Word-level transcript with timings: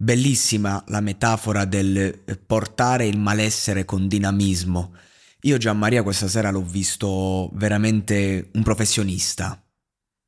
Bellissima 0.00 0.80
la 0.86 1.00
metafora 1.00 1.64
del 1.64 1.96
eh, 1.96 2.36
portare 2.36 3.08
il 3.08 3.18
malessere 3.18 3.84
con 3.84 4.06
dinamismo. 4.06 4.94
Io 5.40 5.56
Gianmaria 5.56 6.04
questa 6.04 6.28
sera 6.28 6.50
l'ho 6.52 6.62
visto 6.62 7.50
veramente 7.54 8.50
un 8.52 8.62
professionista. 8.62 9.60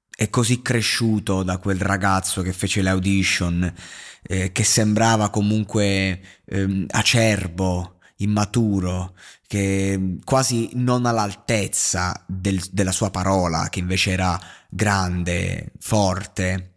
È 0.09 0.29
così 0.29 0.61
cresciuto 0.61 1.45
da 1.45 1.59
quel 1.59 1.79
ragazzo 1.79 2.43
che 2.43 2.53
fece 2.53 2.83
le 2.83 2.91
audition, 2.91 3.73
eh, 4.23 4.51
che 4.51 4.65
sembrava 4.65 5.31
comunque 5.31 6.21
eh, 6.47 6.87
acerbo, 6.89 8.01
immaturo, 8.17 9.15
che 9.47 10.17
quasi 10.25 10.71
non 10.75 11.07
all'altezza 11.07 12.25
del, 12.27 12.61
della 12.73 12.93
sua 12.93 13.11
parola, 13.11 13.69
che 13.71 13.79
invece 13.79 14.11
era 14.11 14.37
grande, 14.69 15.71
forte. 15.79 16.70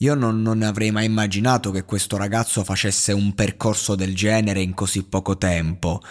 Io 0.00 0.14
non, 0.14 0.42
non, 0.42 0.60
avrei 0.62 0.90
mai 0.90 1.06
immaginato 1.06 1.70
che 1.70 1.84
questo 1.84 2.18
ragazzo 2.18 2.62
facesse 2.64 3.12
un 3.12 3.34
percorso 3.34 3.94
del 3.94 4.14
genere 4.14 4.60
in 4.60 4.74
così 4.74 5.04
poco 5.04 5.38
tempo, 5.38 6.02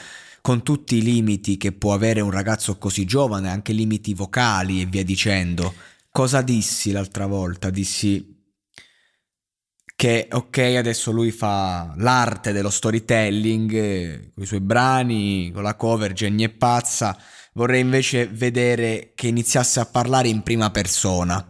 con 0.42 0.64
tutti 0.64 0.96
i 0.96 1.04
limiti 1.04 1.58
che 1.58 1.72
può 1.72 1.94
avere 1.94 2.22
un 2.22 2.32
ragazzo 2.32 2.80
così 2.80 3.06
giovane, 3.06 3.48
anche 3.48 3.74
limiti 3.74 4.16
vocali 4.16 4.82
e 4.82 4.86
via 4.86 5.04
dicendo. 5.04 5.72
Cosa 6.10 6.42
dissi 6.42 6.92
l'altra 6.92 7.28
volta? 7.28 7.70
Dissi 7.70 8.34
che 9.96 10.28
ok, 10.32 10.58
adesso 10.58 11.12
lui 11.12 11.30
fa 11.30 11.94
l'arte 11.98 12.54
dello 12.54 12.72
storytelling, 12.72 13.72
eh, 13.72 14.32
con 14.34 14.44
i 14.44 14.48
suoi 14.48 14.62
brani, 14.62 15.52
con 15.54 15.62
la 15.62 15.76
cover 15.76 16.12
Jenny 16.14 16.44
è 16.44 16.50
pazza, 16.50 17.16
vorrei 17.54 17.82
invece 17.82 18.26
vedere 18.28 19.12
che 19.14 19.28
iniziasse 19.28 19.80
a 19.80 19.86
parlare 19.86 20.28
in 20.28 20.42
prima 20.42 20.72
persona 20.72 21.48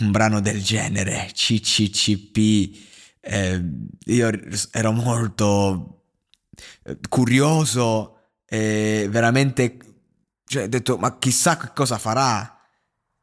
un 0.00 0.10
brano 0.10 0.40
del 0.40 0.62
genere, 0.62 1.30
CCCP, 1.32 2.92
eh, 3.20 3.62
io 4.06 4.30
ero 4.70 4.92
molto 4.92 6.02
eh, 6.84 6.98
curioso 7.08 8.18
e 8.46 9.08
veramente, 9.10 9.78
cioè, 10.44 10.64
ho 10.64 10.68
detto, 10.68 10.96
ma 10.98 11.18
chissà 11.18 11.56
che 11.56 11.70
cosa 11.74 11.98
farà 11.98 12.58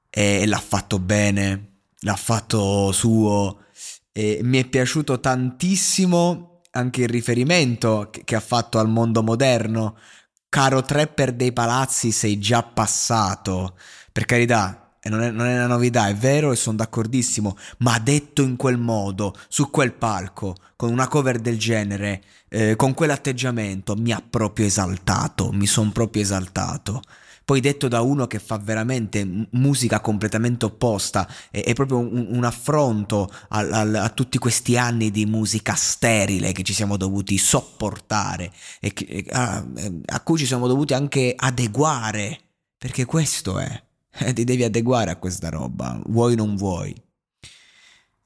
e, 0.10 0.46
l'ha 0.46 0.60
fatto 0.60 1.00
bene, 1.00 1.84
l'ha 2.00 2.16
fatto 2.16 2.92
suo 2.92 3.66
e 4.12 4.40
mi 4.44 4.60
è 4.60 4.66
piaciuto 4.68 5.20
tantissimo 5.20 6.62
anche 6.72 7.04
il 7.04 7.10
riferimento 7.10 8.10
che, 8.12 8.24
che 8.24 8.36
ha 8.36 8.42
fatto 8.42 8.80
al 8.80 8.90
mondo 8.90 9.24
moderno. 9.24 9.98
Caro 10.50 10.82
trapper 10.82 11.32
dei 11.34 11.54
palazzi, 11.54 12.12
sei 12.12 12.38
già 12.40 12.62
passato. 12.64 13.78
Per 14.12 14.26
carità, 14.26 14.81
e 15.03 15.09
non 15.09 15.22
è, 15.22 15.31
non 15.31 15.47
è, 15.47 15.56
una 15.56 15.66
novità, 15.66 16.07
è 16.07 16.16
vero 16.16 16.51
e 16.51 16.56
sono 16.56 16.78
d'accordissimo, 16.78 17.57
ma 17.79 17.97
detto 17.97 18.44
in 18.44 18.56
quel 18.56 18.78
modo, 18.78 19.35
su 19.47 19.72
quel 19.72 19.94
palco, 19.94 20.56
con 20.75 20.91
una 20.91 21.07
cover 21.07 21.39
del 21.39 21.57
genere, 21.57 22.22
eh, 22.50 22.75
con 22.75 22.94
quell'atteggiamento, 22.94 23.95
mi 23.95 24.12
ha 24.12 24.22
proprio 24.28 24.67
esaltato, 24.67 25.51
mi 25.51 25.66
sono 25.66 25.91
proprio 25.91 26.22
esaltato. 26.22 27.01
Poi 27.44 27.59
detto 27.59 27.88
da 27.88 28.01
uno 28.01 28.28
che 28.28 28.38
fa 28.38 28.59
veramente 28.59 29.28
musica 29.51 30.00
completamente 30.01 30.66
opposta, 30.66 31.28
è, 31.50 31.63
è 31.63 31.73
proprio 31.73 31.97
un, 31.97 32.28
un 32.29 32.44
affronto 32.44 33.28
a, 33.50 33.59
a, 33.59 34.03
a, 34.03 34.09
tutti 34.09 34.38
questi 34.38 34.78
anni 34.78 35.09
di 35.09 35.25
musica 35.25 35.73
sterile 35.73 36.51
che 36.51 36.62
ci 36.62 36.73
siamo 36.73 36.95
dovuti 36.95 37.39
sopportare 37.39 38.53
e 38.79 38.94
che, 38.94 39.25
a, 39.31 39.66
a 40.06 40.19
cui 40.22 40.38
ci 40.38 40.45
siamo 40.45 40.68
dovuti 40.68 40.94
anche 40.94 41.33
adeguare, 41.35 42.39
perché 42.78 43.06
questo 43.06 43.57
è 43.57 43.66
eh, 43.66 43.89
ti 44.34 44.44
devi 44.44 44.64
adeguare 44.64 45.12
a 45.12 45.18
questa 45.18 45.50
roba, 45.50 46.02
vuoi 46.08 46.34
o 46.34 46.38
non 46.38 46.56
vuoi. 46.56 46.94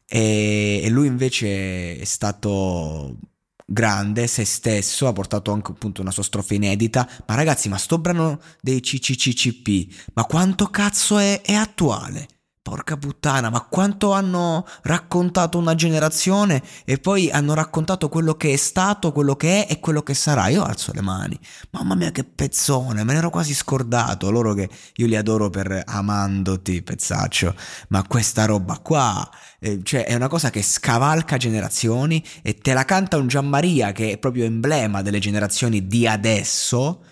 E, 0.07 0.81
e 0.83 0.89
lui 0.89 1.07
invece 1.07 1.97
è 1.97 2.03
stato 2.05 3.17
grande, 3.65 4.27
se 4.27 4.45
stesso, 4.45 5.07
ha 5.07 5.13
portato 5.13 5.51
anche 5.51 5.71
appunto 5.71 6.01
una 6.01 6.11
sua 6.11 6.23
strofa 6.23 6.53
inedita. 6.53 7.09
Ma 7.25 7.35
ragazzi, 7.35 7.69
ma 7.69 7.77
sto 7.77 7.97
brano 7.97 8.39
dei 8.61 8.79
CCCCP, 8.79 10.11
ma 10.13 10.25
quanto 10.25 10.67
cazzo 10.67 11.17
è, 11.17 11.41
è 11.41 11.53
attuale? 11.53 12.27
Porca 12.65 12.97
puttana, 12.97 13.51
ma 13.51 13.61
quanto 13.61 14.11
hanno 14.11 14.65
raccontato 14.81 15.59
una 15.59 15.75
generazione 15.75 16.63
e 16.83 16.97
poi 16.97 17.29
hanno 17.29 17.53
raccontato 17.53 18.09
quello 18.09 18.33
che 18.33 18.53
è 18.53 18.55
stato, 18.55 19.11
quello 19.11 19.35
che 19.35 19.67
è 19.67 19.71
e 19.71 19.79
quello 19.79 20.01
che 20.01 20.15
sarà. 20.15 20.47
Io 20.47 20.63
alzo 20.63 20.91
le 20.91 21.01
mani. 21.01 21.39
Mamma 21.69 21.93
mia 21.93 22.09
che 22.09 22.23
pezzone, 22.23 23.03
me 23.03 23.13
ne 23.13 23.19
ero 23.19 23.29
quasi 23.29 23.53
scordato. 23.53 24.31
Loro 24.31 24.55
che 24.55 24.67
io 24.95 25.05
li 25.05 25.15
adoro 25.15 25.51
per 25.51 25.83
amandoti, 25.85 26.81
pezzaccio. 26.81 27.53
Ma 27.89 28.01
questa 28.07 28.45
roba 28.45 28.79
qua, 28.79 29.29
eh, 29.59 29.81
cioè 29.83 30.05
è 30.05 30.15
una 30.15 30.27
cosa 30.27 30.49
che 30.49 30.63
scavalca 30.63 31.37
generazioni 31.37 32.25
e 32.41 32.57
te 32.57 32.73
la 32.73 32.83
canta 32.83 33.17
un 33.17 33.27
Gianmaria 33.27 33.91
che 33.91 34.13
è 34.13 34.17
proprio 34.17 34.43
emblema 34.45 35.03
delle 35.03 35.19
generazioni 35.19 35.85
di 35.85 36.07
adesso 36.07 37.03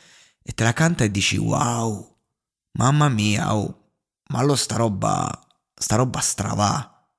e 0.42 0.52
te 0.54 0.64
la 0.64 0.74
canta 0.74 1.04
e 1.04 1.12
dici 1.12 1.38
wow, 1.38 2.18
mamma 2.72 3.08
mia, 3.08 3.54
oh 3.56 3.78
ma 4.34 4.40
allora 4.40 4.56
sta 4.56 4.78
roba, 4.78 5.43
sta 5.84 5.98
roba 5.98 6.22
stravà. 6.22 7.10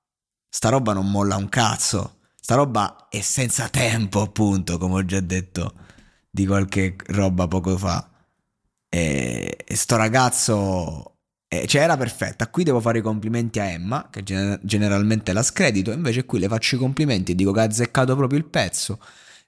Sta 0.49 0.71
roba 0.71 0.95
non 0.95 1.11
molla 1.11 1.37
un 1.37 1.51
cazzo. 1.51 2.21
Sta 2.41 2.55
roba 2.55 3.09
è 3.11 3.21
senza 3.21 3.69
tempo, 3.69 4.23
appunto, 4.23 4.79
come 4.79 4.95
ho 4.95 5.05
già 5.05 5.21
detto 5.21 5.75
di 6.31 6.47
qualche 6.47 6.97
roba 7.09 7.47
poco 7.47 7.77
fa. 7.77 8.09
E, 8.89 9.59
e 9.63 9.77
sto 9.77 9.97
ragazzo, 9.97 11.19
eh, 11.47 11.67
cioè 11.67 11.83
era 11.83 11.99
perfetta. 11.99 12.49
Qui 12.49 12.65
devo 12.65 12.81
fare 12.81 12.99
i 13.01 13.03
complimenti 13.03 13.61
a 13.61 13.65
Emma, 13.65 14.09
che 14.11 14.23
gen- 14.23 14.59
generalmente 14.63 15.35
la 15.35 15.43
scredito, 15.43 15.91
invece 15.93 16.25
qui 16.25 16.39
le 16.39 16.49
faccio 16.49 16.77
i 16.77 16.79
complimenti 16.79 17.33
e 17.33 17.35
dico 17.35 17.53
che 17.53 17.61
ha 17.61 17.65
azzeccato 17.65 18.17
proprio 18.17 18.39
il 18.39 18.47
pezzo. 18.47 18.99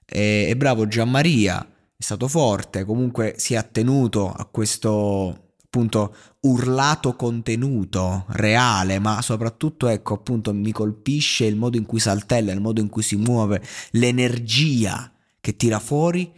E, 0.05 0.45
e 0.49 0.55
bravo 0.55 0.87
Gianmaria, 0.87 1.59
è 1.97 2.03
stato 2.03 2.27
forte, 2.27 2.85
comunque 2.85 3.33
si 3.37 3.55
è 3.55 3.57
attenuto 3.57 4.31
a 4.31 4.45
questo 4.45 5.46
appunto 5.77 6.15
urlato 6.41 7.15
contenuto 7.15 8.25
reale, 8.29 8.97
ma 8.97 9.21
soprattutto 9.21 9.87
ecco 9.87 10.15
appunto 10.15 10.51
mi 10.53 10.71
colpisce 10.71 11.45
il 11.45 11.55
modo 11.55 11.77
in 11.77 11.85
cui 11.85 11.99
saltella, 11.99 12.51
il 12.51 12.61
modo 12.61 12.81
in 12.81 12.89
cui 12.89 13.03
si 13.03 13.15
muove, 13.15 13.63
l'energia 13.91 15.13
che 15.39 15.55
tira 15.55 15.79
fuori 15.79 16.33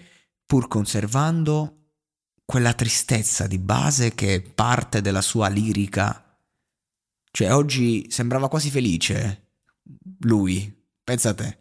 pur 0.46 0.68
conservando 0.68 1.76
quella 2.44 2.74
tristezza 2.74 3.48
di 3.48 3.60
base 3.60 4.14
che 4.14 4.36
è 4.36 4.42
parte 4.42 5.00
della 5.02 5.22
sua 5.22 5.48
lirica. 5.48 6.38
Cioè 7.32 7.54
oggi 7.54 8.08
sembrava 8.10 8.50
quasi 8.50 8.70
felice 8.70 9.52
lui, 10.22 10.86
pensa 11.02 11.30
a 11.30 11.34
te. 11.34 11.58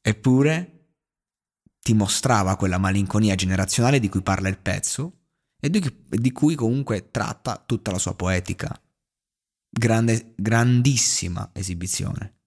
Eppure 0.00 0.72
ti 1.80 1.92
mostrava 1.92 2.56
quella 2.56 2.78
malinconia 2.78 3.34
generazionale 3.34 3.98
di 3.98 4.08
cui 4.08 4.22
parla 4.22 4.48
il 4.48 4.58
pezzo 4.58 5.17
e 5.60 5.70
di, 5.70 6.32
cui 6.32 6.54
comunque 6.54 7.10
tratta 7.10 7.62
tutta 7.64 7.90
la 7.90 7.98
sua 7.98 8.14
poetica. 8.14 8.80
Grande, 9.68 10.34
grandissima 10.36 11.50
esibizione. 11.52 12.37